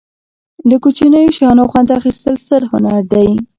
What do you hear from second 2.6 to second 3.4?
هنر دی.